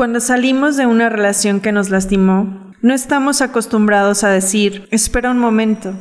Cuando 0.00 0.20
salimos 0.20 0.78
de 0.78 0.86
una 0.86 1.10
relación 1.10 1.60
que 1.60 1.72
nos 1.72 1.90
lastimó, 1.90 2.72
no 2.80 2.94
estamos 2.94 3.42
acostumbrados 3.42 4.24
a 4.24 4.30
decir, 4.30 4.88
espera 4.90 5.30
un 5.30 5.38
momento, 5.38 5.92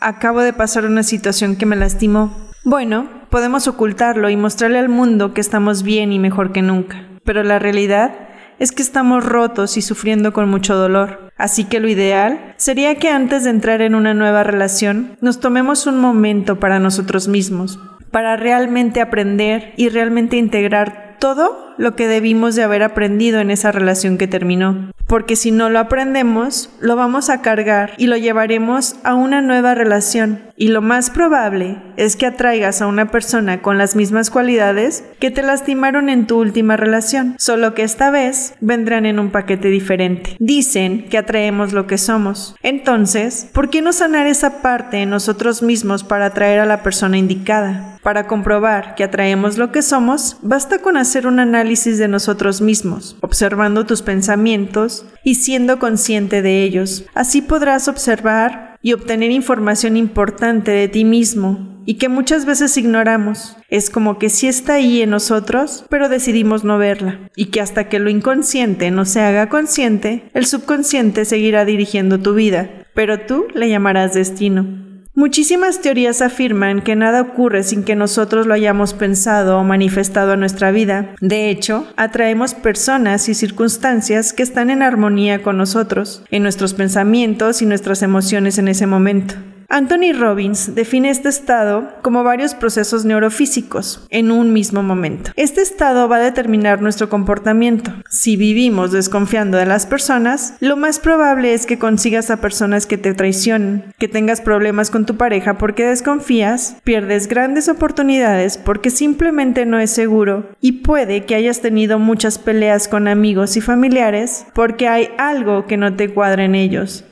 acabo 0.00 0.42
de 0.42 0.52
pasar 0.52 0.84
una 0.84 1.02
situación 1.02 1.56
que 1.56 1.64
me 1.64 1.74
lastimó. 1.74 2.30
Bueno, 2.62 3.08
podemos 3.30 3.66
ocultarlo 3.66 4.28
y 4.28 4.36
mostrarle 4.36 4.78
al 4.78 4.90
mundo 4.90 5.32
que 5.32 5.40
estamos 5.40 5.82
bien 5.82 6.12
y 6.12 6.18
mejor 6.18 6.52
que 6.52 6.60
nunca, 6.60 7.08
pero 7.24 7.42
la 7.42 7.58
realidad 7.58 8.28
es 8.58 8.70
que 8.70 8.82
estamos 8.82 9.24
rotos 9.24 9.78
y 9.78 9.80
sufriendo 9.80 10.34
con 10.34 10.50
mucho 10.50 10.76
dolor. 10.76 11.32
Así 11.38 11.64
que 11.64 11.80
lo 11.80 11.88
ideal 11.88 12.52
sería 12.58 12.96
que 12.96 13.08
antes 13.08 13.44
de 13.44 13.50
entrar 13.50 13.80
en 13.80 13.94
una 13.94 14.12
nueva 14.12 14.42
relación 14.42 15.16
nos 15.22 15.40
tomemos 15.40 15.86
un 15.86 15.98
momento 15.98 16.60
para 16.60 16.80
nosotros 16.80 17.28
mismos, 17.28 17.80
para 18.10 18.36
realmente 18.36 19.00
aprender 19.00 19.72
y 19.78 19.88
realmente 19.88 20.36
integrar 20.36 21.16
todo 21.18 21.67
lo 21.78 21.96
que 21.96 22.08
debimos 22.08 22.54
de 22.54 22.64
haber 22.64 22.82
aprendido 22.82 23.40
en 23.40 23.50
esa 23.50 23.72
relación 23.72 24.18
que 24.18 24.26
terminó. 24.26 24.90
Porque 25.06 25.36
si 25.36 25.50
no 25.52 25.70
lo 25.70 25.78
aprendemos, 25.78 26.68
lo 26.80 26.94
vamos 26.94 27.30
a 27.30 27.40
cargar 27.40 27.92
y 27.96 28.08
lo 28.08 28.18
llevaremos 28.18 28.96
a 29.04 29.14
una 29.14 29.40
nueva 29.40 29.74
relación. 29.74 30.42
Y 30.54 30.68
lo 30.68 30.82
más 30.82 31.08
probable 31.08 31.78
es 31.96 32.14
que 32.14 32.26
atraigas 32.26 32.82
a 32.82 32.86
una 32.86 33.10
persona 33.10 33.62
con 33.62 33.78
las 33.78 33.96
mismas 33.96 34.28
cualidades 34.28 35.04
que 35.18 35.30
te 35.30 35.42
lastimaron 35.42 36.10
en 36.10 36.26
tu 36.26 36.38
última 36.38 36.76
relación, 36.76 37.36
solo 37.38 37.72
que 37.72 37.84
esta 37.84 38.10
vez 38.10 38.54
vendrán 38.60 39.06
en 39.06 39.18
un 39.18 39.30
paquete 39.30 39.68
diferente. 39.68 40.36
Dicen 40.40 41.08
que 41.08 41.16
atraemos 41.16 41.72
lo 41.72 41.86
que 41.86 41.96
somos. 41.96 42.54
Entonces, 42.62 43.48
¿por 43.54 43.70
qué 43.70 43.80
no 43.80 43.94
sanar 43.94 44.26
esa 44.26 44.60
parte 44.60 44.98
en 44.98 45.10
nosotros 45.10 45.62
mismos 45.62 46.04
para 46.04 46.26
atraer 46.26 46.60
a 46.60 46.66
la 46.66 46.82
persona 46.82 47.16
indicada? 47.16 47.94
Para 48.02 48.26
comprobar 48.26 48.94
que 48.94 49.04
atraemos 49.04 49.58
lo 49.58 49.72
que 49.72 49.82
somos, 49.82 50.38
basta 50.42 50.78
con 50.78 50.96
hacer 50.96 51.26
un 51.26 51.40
análisis 51.40 51.67
de 51.68 52.08
nosotros 52.08 52.60
mismos, 52.60 53.16
observando 53.20 53.86
tus 53.86 54.02
pensamientos 54.02 55.04
y 55.22 55.36
siendo 55.36 55.78
consciente 55.78 56.42
de 56.42 56.62
ellos. 56.62 57.04
Así 57.14 57.42
podrás 57.42 57.88
observar 57.88 58.76
y 58.82 58.92
obtener 58.92 59.30
información 59.30 59.96
importante 59.96 60.70
de 60.70 60.88
ti 60.88 61.04
mismo 61.04 61.82
y 61.84 61.94
que 61.94 62.08
muchas 62.08 62.44
veces 62.44 62.76
ignoramos. 62.76 63.56
Es 63.68 63.90
como 63.90 64.18
que 64.18 64.28
sí 64.28 64.46
está 64.46 64.74
ahí 64.74 65.02
en 65.02 65.10
nosotros, 65.10 65.84
pero 65.88 66.08
decidimos 66.08 66.64
no 66.64 66.78
verla. 66.78 67.18
Y 67.34 67.46
que 67.46 67.60
hasta 67.60 67.88
que 67.88 67.98
lo 67.98 68.10
inconsciente 68.10 68.90
no 68.90 69.04
se 69.04 69.20
haga 69.20 69.48
consciente, 69.48 70.28
el 70.34 70.46
subconsciente 70.46 71.24
seguirá 71.24 71.64
dirigiendo 71.64 72.18
tu 72.20 72.34
vida, 72.34 72.68
pero 72.94 73.20
tú 73.20 73.46
le 73.54 73.68
llamarás 73.68 74.14
destino. 74.14 74.87
Muchísimas 75.14 75.80
teorías 75.80 76.22
afirman 76.22 76.80
que 76.80 76.94
nada 76.94 77.20
ocurre 77.20 77.64
sin 77.64 77.82
que 77.82 77.96
nosotros 77.96 78.46
lo 78.46 78.54
hayamos 78.54 78.94
pensado 78.94 79.58
o 79.58 79.64
manifestado 79.64 80.34
en 80.34 80.40
nuestra 80.40 80.70
vida. 80.70 81.14
De 81.20 81.50
hecho, 81.50 81.86
atraemos 81.96 82.54
personas 82.54 83.28
y 83.28 83.34
circunstancias 83.34 84.32
que 84.32 84.44
están 84.44 84.70
en 84.70 84.82
armonía 84.82 85.42
con 85.42 85.58
nosotros, 85.58 86.22
en 86.30 86.42
nuestros 86.44 86.74
pensamientos 86.74 87.62
y 87.62 87.66
nuestras 87.66 88.02
emociones 88.02 88.58
en 88.58 88.68
ese 88.68 88.86
momento. 88.86 89.34
Anthony 89.70 90.14
Robbins 90.18 90.74
define 90.74 91.10
este 91.10 91.28
estado 91.28 91.92
como 92.00 92.24
varios 92.24 92.54
procesos 92.54 93.04
neurofísicos 93.04 94.06
en 94.08 94.30
un 94.30 94.54
mismo 94.54 94.82
momento. 94.82 95.30
Este 95.36 95.60
estado 95.60 96.08
va 96.08 96.16
a 96.16 96.20
determinar 96.20 96.80
nuestro 96.80 97.10
comportamiento. 97.10 97.92
Si 98.08 98.38
vivimos 98.38 98.92
desconfiando 98.92 99.58
de 99.58 99.66
las 99.66 99.84
personas, 99.84 100.54
lo 100.60 100.78
más 100.78 100.98
probable 100.98 101.52
es 101.52 101.66
que 101.66 101.78
consigas 101.78 102.30
a 102.30 102.40
personas 102.40 102.86
que 102.86 102.96
te 102.96 103.12
traicionen, 103.12 103.84
que 103.98 104.08
tengas 104.08 104.40
problemas 104.40 104.88
con 104.90 105.04
tu 105.04 105.18
pareja 105.18 105.58
porque 105.58 105.84
desconfías, 105.84 106.78
pierdes 106.82 107.28
grandes 107.28 107.68
oportunidades 107.68 108.56
porque 108.56 108.88
simplemente 108.88 109.66
no 109.66 109.78
es 109.78 109.90
seguro 109.90 110.48
y 110.62 110.80
puede 110.80 111.26
que 111.26 111.34
hayas 111.34 111.60
tenido 111.60 111.98
muchas 111.98 112.38
peleas 112.38 112.88
con 112.88 113.06
amigos 113.06 113.58
y 113.58 113.60
familiares 113.60 114.46
porque 114.54 114.88
hay 114.88 115.10
algo 115.18 115.66
que 115.66 115.76
no 115.76 115.94
te 115.94 116.08
cuadra 116.08 116.46
en 116.46 116.54
ellos. 116.54 117.04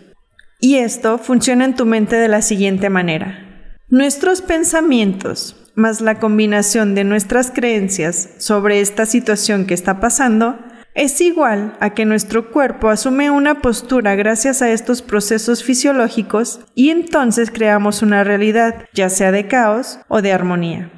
Y 0.61 0.77
esto 0.77 1.19
funciona 1.19 1.65
en 1.65 1.75
tu 1.75 1.87
mente 1.87 2.17
de 2.17 2.29
la 2.29 2.43
siguiente 2.43 2.91
manera. 2.91 3.75
Nuestros 3.89 4.43
pensamientos 4.43 5.67
más 5.77 6.01
la 6.01 6.19
combinación 6.19 6.95
de 6.95 7.05
nuestras 7.05 7.51
creencias 7.51 8.31
sobre 8.39 8.81
esta 8.81 9.07
situación 9.07 9.67
que 9.67 9.75
está 9.75 10.01
pasando 10.01 10.59
es 10.95 11.21
igual 11.21 11.77
a 11.79 11.91
que 11.91 12.07
nuestro 12.07 12.51
cuerpo 12.51 12.89
asume 12.89 13.31
una 13.31 13.61
postura 13.61 14.15
gracias 14.15 14.63
a 14.63 14.71
estos 14.71 15.03
procesos 15.03 15.63
fisiológicos 15.63 16.61
y 16.75 16.89
entonces 16.89 17.51
creamos 17.51 18.01
una 18.01 18.25
realidad, 18.25 18.87
ya 18.95 19.11
sea 19.11 19.31
de 19.31 19.47
caos 19.47 19.99
o 20.09 20.23
de 20.23 20.33
armonía. 20.33 20.91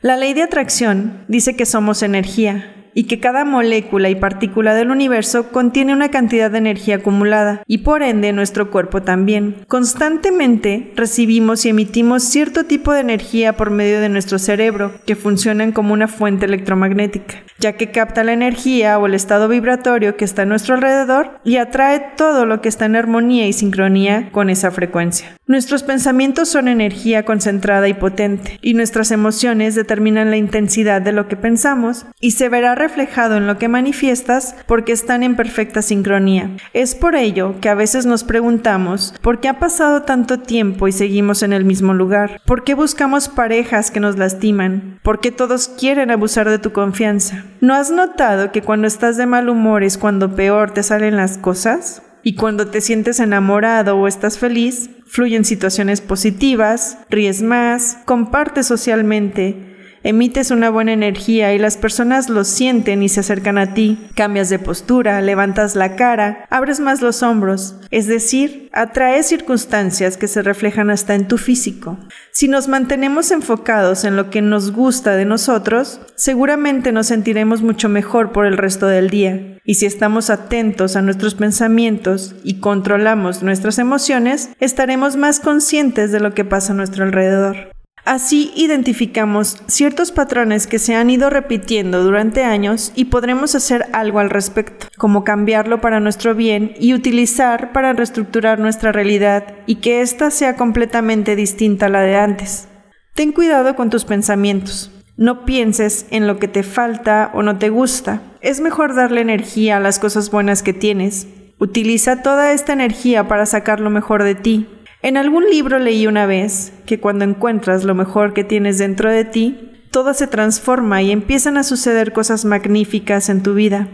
La 0.00 0.16
ley 0.16 0.34
de 0.34 0.42
atracción 0.42 1.24
dice 1.28 1.54
que 1.54 1.66
somos 1.66 2.02
energía 2.02 2.77
y 2.94 3.04
que 3.04 3.20
cada 3.20 3.44
molécula 3.44 4.08
y 4.08 4.14
partícula 4.14 4.74
del 4.74 4.90
universo 4.90 5.50
contiene 5.50 5.92
una 5.92 6.10
cantidad 6.10 6.50
de 6.50 6.58
energía 6.58 6.96
acumulada 6.96 7.62
y 7.66 7.78
por 7.78 8.02
ende 8.02 8.32
nuestro 8.32 8.70
cuerpo 8.70 9.02
también. 9.02 9.56
Constantemente 9.66 10.92
recibimos 10.96 11.64
y 11.64 11.70
emitimos 11.70 12.22
cierto 12.22 12.64
tipo 12.64 12.92
de 12.92 13.00
energía 13.00 13.54
por 13.54 13.70
medio 13.70 14.00
de 14.00 14.08
nuestro 14.08 14.38
cerebro 14.38 14.92
que 15.06 15.16
funcionan 15.16 15.72
como 15.72 15.92
una 15.92 16.08
fuente 16.08 16.46
electromagnética, 16.46 17.36
ya 17.58 17.74
que 17.74 17.90
capta 17.90 18.24
la 18.24 18.32
energía 18.32 18.98
o 18.98 19.06
el 19.06 19.14
estado 19.14 19.48
vibratorio 19.48 20.16
que 20.16 20.24
está 20.24 20.42
a 20.42 20.46
nuestro 20.46 20.74
alrededor 20.74 21.40
y 21.44 21.56
atrae 21.56 22.12
todo 22.16 22.46
lo 22.46 22.60
que 22.60 22.68
está 22.68 22.86
en 22.86 22.96
armonía 22.96 23.46
y 23.46 23.52
sincronía 23.52 24.30
con 24.32 24.50
esa 24.50 24.70
frecuencia. 24.70 25.36
Nuestros 25.46 25.82
pensamientos 25.82 26.48
son 26.48 26.68
energía 26.68 27.24
concentrada 27.24 27.88
y 27.88 27.94
potente 27.94 28.58
y 28.60 28.74
nuestras 28.74 29.10
emociones 29.10 29.74
determinan 29.74 30.30
la 30.30 30.36
intensidad 30.36 31.00
de 31.00 31.12
lo 31.12 31.26
que 31.26 31.36
pensamos 31.36 32.06
y 32.20 32.32
se 32.32 32.48
verá 32.48 32.74
reflejado 32.78 33.36
en 33.36 33.46
lo 33.46 33.58
que 33.58 33.68
manifiestas 33.68 34.54
porque 34.66 34.92
están 34.92 35.22
en 35.22 35.36
perfecta 35.36 35.82
sincronía. 35.82 36.50
Es 36.72 36.94
por 36.94 37.16
ello 37.16 37.56
que 37.60 37.68
a 37.68 37.74
veces 37.74 38.06
nos 38.06 38.24
preguntamos 38.24 39.14
por 39.20 39.40
qué 39.40 39.48
ha 39.48 39.58
pasado 39.58 40.02
tanto 40.02 40.38
tiempo 40.38 40.88
y 40.88 40.92
seguimos 40.92 41.42
en 41.42 41.52
el 41.52 41.64
mismo 41.64 41.94
lugar, 41.94 42.40
por 42.46 42.64
qué 42.64 42.74
buscamos 42.74 43.28
parejas 43.28 43.90
que 43.90 44.00
nos 44.00 44.16
lastiman, 44.16 44.98
por 45.02 45.20
qué 45.20 45.30
todos 45.30 45.68
quieren 45.68 46.10
abusar 46.10 46.48
de 46.48 46.58
tu 46.58 46.72
confianza. 46.72 47.44
¿No 47.60 47.74
has 47.74 47.90
notado 47.90 48.52
que 48.52 48.62
cuando 48.62 48.86
estás 48.86 49.16
de 49.16 49.26
mal 49.26 49.48
humor 49.48 49.82
es 49.82 49.98
cuando 49.98 50.34
peor 50.34 50.70
te 50.70 50.82
salen 50.82 51.16
las 51.16 51.38
cosas? 51.38 52.02
Y 52.22 52.34
cuando 52.34 52.66
te 52.66 52.80
sientes 52.80 53.20
enamorado 53.20 53.96
o 53.96 54.06
estás 54.06 54.38
feliz, 54.38 54.90
fluyen 55.06 55.44
situaciones 55.44 56.00
positivas, 56.00 56.98
ríes 57.08 57.42
más, 57.42 57.98
compartes 58.04 58.66
socialmente, 58.66 59.67
emites 60.02 60.50
una 60.50 60.70
buena 60.70 60.92
energía 60.92 61.54
y 61.54 61.58
las 61.58 61.76
personas 61.76 62.28
lo 62.28 62.44
sienten 62.44 63.02
y 63.02 63.08
se 63.08 63.20
acercan 63.20 63.58
a 63.58 63.74
ti. 63.74 63.98
Cambias 64.14 64.48
de 64.48 64.58
postura, 64.58 65.20
levantas 65.20 65.76
la 65.76 65.96
cara, 65.96 66.46
abres 66.50 66.80
más 66.80 67.02
los 67.02 67.22
hombros, 67.22 67.76
es 67.90 68.06
decir, 68.06 68.68
atraes 68.72 69.26
circunstancias 69.26 70.16
que 70.16 70.28
se 70.28 70.42
reflejan 70.42 70.90
hasta 70.90 71.14
en 71.14 71.28
tu 71.28 71.38
físico. 71.38 71.98
Si 72.32 72.48
nos 72.48 72.68
mantenemos 72.68 73.30
enfocados 73.30 74.04
en 74.04 74.16
lo 74.16 74.30
que 74.30 74.42
nos 74.42 74.72
gusta 74.72 75.16
de 75.16 75.24
nosotros, 75.24 76.00
seguramente 76.14 76.92
nos 76.92 77.08
sentiremos 77.08 77.62
mucho 77.62 77.88
mejor 77.88 78.32
por 78.32 78.46
el 78.46 78.56
resto 78.56 78.86
del 78.86 79.10
día. 79.10 79.58
Y 79.64 79.74
si 79.74 79.86
estamos 79.86 80.30
atentos 80.30 80.96
a 80.96 81.02
nuestros 81.02 81.34
pensamientos 81.34 82.34
y 82.42 82.60
controlamos 82.60 83.42
nuestras 83.42 83.78
emociones, 83.78 84.50
estaremos 84.60 85.16
más 85.16 85.40
conscientes 85.40 86.10
de 86.10 86.20
lo 86.20 86.32
que 86.32 86.44
pasa 86.44 86.72
a 86.72 86.76
nuestro 86.76 87.04
alrededor. 87.04 87.77
Así 88.08 88.52
identificamos 88.56 89.58
ciertos 89.66 90.12
patrones 90.12 90.66
que 90.66 90.78
se 90.78 90.94
han 90.94 91.10
ido 91.10 91.28
repitiendo 91.28 92.02
durante 92.02 92.42
años 92.42 92.90
y 92.94 93.04
podremos 93.04 93.54
hacer 93.54 93.84
algo 93.92 94.18
al 94.18 94.30
respecto, 94.30 94.86
como 94.96 95.24
cambiarlo 95.24 95.82
para 95.82 96.00
nuestro 96.00 96.34
bien 96.34 96.72
y 96.80 96.94
utilizar 96.94 97.70
para 97.74 97.92
reestructurar 97.92 98.60
nuestra 98.60 98.92
realidad 98.92 99.56
y 99.66 99.74
que 99.74 100.00
ésta 100.00 100.30
sea 100.30 100.56
completamente 100.56 101.36
distinta 101.36 101.84
a 101.84 101.88
la 101.90 102.00
de 102.00 102.16
antes. 102.16 102.68
Ten 103.12 103.30
cuidado 103.32 103.76
con 103.76 103.90
tus 103.90 104.06
pensamientos. 104.06 104.90
No 105.18 105.44
pienses 105.44 106.06
en 106.10 106.26
lo 106.26 106.38
que 106.38 106.48
te 106.48 106.62
falta 106.62 107.30
o 107.34 107.42
no 107.42 107.58
te 107.58 107.68
gusta. 107.68 108.22
Es 108.40 108.62
mejor 108.62 108.94
darle 108.94 109.20
energía 109.20 109.76
a 109.76 109.80
las 109.80 109.98
cosas 109.98 110.30
buenas 110.30 110.62
que 110.62 110.72
tienes. 110.72 111.28
Utiliza 111.58 112.22
toda 112.22 112.52
esta 112.52 112.72
energía 112.72 113.28
para 113.28 113.44
sacar 113.44 113.80
lo 113.80 113.90
mejor 113.90 114.22
de 114.22 114.34
ti, 114.34 114.66
en 115.02 115.16
algún 115.16 115.44
libro 115.48 115.78
leí 115.78 116.06
una 116.06 116.26
vez 116.26 116.72
que 116.84 116.98
cuando 116.98 117.24
encuentras 117.24 117.84
lo 117.84 117.94
mejor 117.94 118.34
que 118.34 118.42
tienes 118.42 118.78
dentro 118.78 119.10
de 119.10 119.24
ti, 119.24 119.86
todo 119.92 120.12
se 120.12 120.26
transforma 120.26 121.02
y 121.02 121.12
empiezan 121.12 121.56
a 121.56 121.62
suceder 121.62 122.12
cosas 122.12 122.44
magníficas 122.44 123.28
en 123.28 123.42
tu 123.42 123.54
vida. 123.54 123.88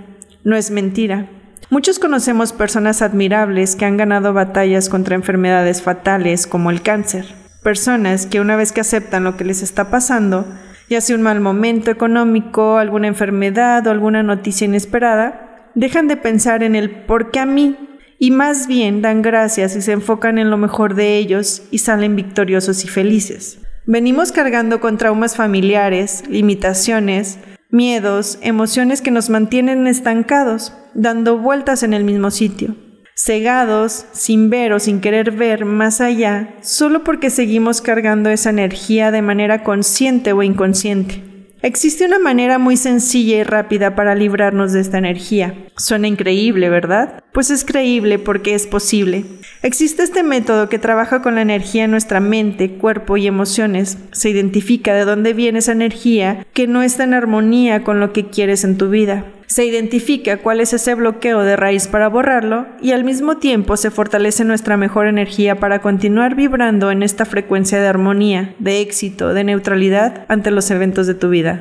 No 0.45 0.56
es 0.56 0.71
mentira. 0.71 1.29
Muchos 1.71 1.99
conocemos 1.99 2.53
personas 2.53 3.03
admirables 3.03 3.77
que 3.77 3.85
han 3.85 3.97
ganado 3.97 4.33
batallas 4.33 4.89
contra 4.89 5.15
enfermedades 5.15 5.83
fatales 5.83 6.47
como 6.47 6.71
el 6.71 6.83
cáncer. 6.83 7.27
Personas 7.62 8.27
que 8.27 8.41
una 8.41 8.56
vez 8.56 8.73
que 8.73 8.81
aceptan 8.81 9.25
lo 9.25 9.37
que 9.37 9.45
les 9.45 9.62
está 9.62 9.91
pasando, 9.91 10.47
ya 10.89 11.01
sea 11.01 11.17
un 11.17 11.23
mal 11.23 11.41
momento 11.41 11.91
económico, 11.91 12.79
alguna 12.79 13.09
enfermedad 13.09 13.87
o 13.87 13.91
alguna 13.91 14.23
noticia 14.23 14.67
inesperada, 14.67 15.71
dejan 15.75 16.09
de 16.09 16.17
pensar 16.17 16.62
en 16.62 16.75
el 16.75 16.91
por 16.91 17.31
qué 17.31 17.41
a 17.41 17.47
mí 17.47 17.77
y 18.19 18.31
más 18.31 18.66
bien 18.66 19.02
dan 19.02 19.22
gracias 19.22 19.76
y 19.76 19.82
se 19.82 19.93
enfocan 19.93 20.38
en 20.38 20.50
lo 20.50 20.56
mejor 20.56 20.94
de 20.94 21.16
ellos 21.19 21.62
y 21.70 21.78
salen 21.78 22.16
victoriosos 22.16 22.84
y 22.84 22.88
felices. 22.88 23.58
Venimos 23.87 24.32
cargando 24.32 24.81
con 24.81 24.96
traumas 24.96 25.37
familiares, 25.37 26.25
limitaciones, 26.28 27.38
miedos, 27.70 28.38
emociones 28.40 29.02
que 29.02 29.11
nos 29.11 29.28
mantienen 29.31 29.87
estancados, 29.87 30.72
dando 30.94 31.38
vueltas 31.38 31.82
en 31.82 31.93
el 31.93 32.05
mismo 32.05 32.31
sitio, 32.31 32.76
cegados, 33.16 34.06
sin 34.12 34.49
ver 34.49 34.72
o 34.72 34.81
sin 34.81 35.00
querer 35.00 35.32
ver 35.32 35.64
más 35.64 36.00
allá, 36.00 36.55
solo 36.62 37.05
porque 37.05 37.31
seguimos 37.31 37.82
cargando 37.82 38.31
esa 38.31 38.50
energía 38.50 39.10
de 39.10 39.22
manera 39.22 39.64
consciente 39.64 40.32
o 40.32 40.43
inconsciente. 40.43 41.33
Existe 41.64 42.05
una 42.05 42.19
manera 42.19 42.58
muy 42.58 42.76
sencilla 42.76 43.38
y 43.38 43.43
rápida 43.43 43.94
para 43.94 44.14
librarnos 44.14 44.75
de 44.75 44.82
esta 44.82 44.99
energía. 44.99 45.55
Suena 45.78 46.06
increíble, 46.06 46.69
¿verdad? 46.69 47.25
Pues 47.32 47.49
es 47.49 47.64
creíble 47.64 48.19
porque 48.19 48.55
es 48.55 48.66
posible. 48.66 49.25
Existe 49.62 50.02
este 50.02 50.22
método 50.22 50.69
que 50.69 50.78
trabaja 50.78 51.22
con 51.22 51.37
la 51.37 51.40
energía 51.40 51.84
en 51.84 51.90
nuestra 51.90 52.20
mente, 52.20 52.72
cuerpo 52.72 53.16
y 53.16 53.26
emociones. 53.26 53.96
Se 54.12 54.28
identifica 54.28 54.93
de 54.93 55.06
dónde 55.06 55.32
viene 55.32 55.61
esa 55.61 55.72
energía 55.72 56.46
que 56.52 56.66
no 56.66 56.82
está 56.82 57.05
en 57.05 57.14
armonía 57.14 57.82
con 57.82 57.99
lo 57.99 58.12
que 58.12 58.26
quieres 58.26 58.62
en 58.64 58.76
tu 58.76 58.90
vida. 58.90 59.25
Se 59.55 59.65
identifica 59.65 60.39
cuál 60.39 60.59
es 60.59 60.73
ese 60.73 60.97
bloqueo 60.97 61.43
de 61.43 61.55
raíz 61.55 61.87
para 61.87 62.09
borrarlo 62.09 62.67
y 62.83 62.91
al 62.91 63.05
mismo 63.05 63.37
tiempo 63.37 63.77
se 63.77 63.93
fortalece 63.93 64.45
nuestra 64.45 64.77
mejor 64.77 65.06
energía 65.06 65.61
para 65.61 65.81
continuar 65.81 66.35
vibrando 66.35 66.91
en 66.91 67.05
esta 67.05 67.25
frecuencia 67.25 67.81
de 67.81 67.87
armonía, 67.87 68.56
de 68.59 68.81
éxito, 68.81 69.33
de 69.33 69.45
neutralidad 69.45 70.25
ante 70.27 70.51
los 70.51 70.73
eventos 70.73 71.06
de 71.06 71.15
tu 71.15 71.29
vida. 71.29 71.61